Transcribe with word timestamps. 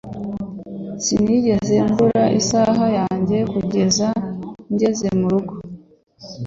Sinigeze 1.03 1.75
mbura 1.89 2.23
isaha 2.39 2.85
yanjye 2.97 3.37
kugeza 3.53 4.07
ngeze 4.73 5.07
murugo 5.19 5.53